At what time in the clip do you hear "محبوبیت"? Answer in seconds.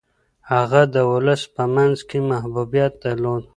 2.31-2.93